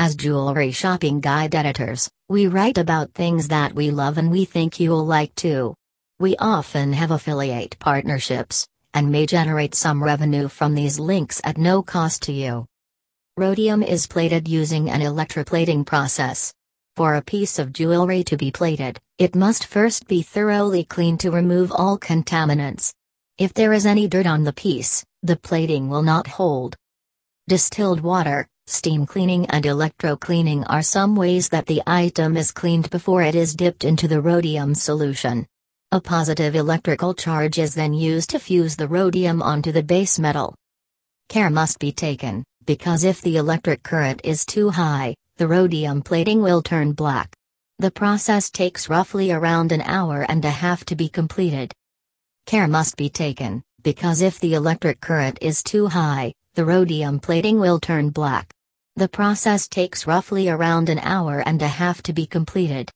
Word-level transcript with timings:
As 0.00 0.14
jewelry 0.14 0.70
shopping 0.70 1.18
guide 1.18 1.56
editors, 1.56 2.08
we 2.28 2.46
write 2.46 2.78
about 2.78 3.14
things 3.14 3.48
that 3.48 3.74
we 3.74 3.90
love 3.90 4.16
and 4.16 4.30
we 4.30 4.44
think 4.44 4.78
you'll 4.78 5.04
like 5.04 5.34
too. 5.34 5.74
We 6.20 6.36
often 6.36 6.92
have 6.92 7.10
affiliate 7.10 7.76
partnerships, 7.80 8.68
and 8.94 9.10
may 9.10 9.26
generate 9.26 9.74
some 9.74 10.00
revenue 10.00 10.46
from 10.46 10.76
these 10.76 11.00
links 11.00 11.40
at 11.42 11.58
no 11.58 11.82
cost 11.82 12.22
to 12.22 12.32
you. 12.32 12.64
Rhodium 13.36 13.82
is 13.82 14.06
plated 14.06 14.46
using 14.46 14.88
an 14.88 15.00
electroplating 15.00 15.84
process. 15.84 16.54
For 16.94 17.16
a 17.16 17.22
piece 17.22 17.58
of 17.58 17.72
jewelry 17.72 18.22
to 18.22 18.36
be 18.36 18.52
plated, 18.52 19.00
it 19.18 19.34
must 19.34 19.66
first 19.66 20.06
be 20.06 20.22
thoroughly 20.22 20.84
cleaned 20.84 21.18
to 21.20 21.32
remove 21.32 21.72
all 21.72 21.98
contaminants. 21.98 22.92
If 23.36 23.52
there 23.52 23.72
is 23.72 23.84
any 23.84 24.06
dirt 24.06 24.26
on 24.26 24.44
the 24.44 24.52
piece, 24.52 25.04
the 25.24 25.36
plating 25.36 25.88
will 25.88 26.02
not 26.02 26.28
hold. 26.28 26.76
Distilled 27.48 28.00
water, 28.00 28.46
Steam 28.70 29.06
cleaning 29.06 29.46
and 29.46 29.64
electro-cleaning 29.64 30.62
are 30.64 30.82
some 30.82 31.16
ways 31.16 31.48
that 31.48 31.64
the 31.64 31.82
item 31.86 32.36
is 32.36 32.52
cleaned 32.52 32.90
before 32.90 33.22
it 33.22 33.34
is 33.34 33.54
dipped 33.54 33.82
into 33.82 34.06
the 34.06 34.20
rhodium 34.20 34.74
solution. 34.74 35.46
A 35.90 35.98
positive 35.98 36.54
electrical 36.54 37.14
charge 37.14 37.58
is 37.58 37.74
then 37.74 37.94
used 37.94 38.28
to 38.28 38.38
fuse 38.38 38.76
the 38.76 38.86
rhodium 38.86 39.40
onto 39.40 39.72
the 39.72 39.82
base 39.82 40.18
metal. 40.18 40.54
Care 41.30 41.48
must 41.48 41.78
be 41.78 41.92
taken, 41.92 42.44
because 42.66 43.04
if 43.04 43.22
the 43.22 43.38
electric 43.38 43.82
current 43.82 44.20
is 44.22 44.44
too 44.44 44.68
high, 44.68 45.14
the 45.38 45.48
rhodium 45.48 46.02
plating 46.02 46.42
will 46.42 46.60
turn 46.60 46.92
black. 46.92 47.34
The 47.78 47.90
process 47.90 48.50
takes 48.50 48.90
roughly 48.90 49.32
around 49.32 49.72
an 49.72 49.80
hour 49.80 50.26
and 50.28 50.44
a 50.44 50.50
half 50.50 50.84
to 50.84 50.94
be 50.94 51.08
completed. 51.08 51.72
Care 52.44 52.68
must 52.68 52.98
be 52.98 53.08
taken, 53.08 53.62
because 53.82 54.20
if 54.20 54.38
the 54.40 54.52
electric 54.52 55.00
current 55.00 55.38
is 55.40 55.62
too 55.62 55.86
high, 55.86 56.34
the 56.52 56.66
rhodium 56.66 57.18
plating 57.18 57.58
will 57.58 57.80
turn 57.80 58.10
black. 58.10 58.52
The 58.98 59.08
process 59.08 59.68
takes 59.68 60.08
roughly 60.08 60.48
around 60.48 60.88
an 60.88 60.98
hour 60.98 61.40
and 61.46 61.62
a 61.62 61.68
half 61.68 62.02
to 62.02 62.12
be 62.12 62.26
completed. 62.26 62.86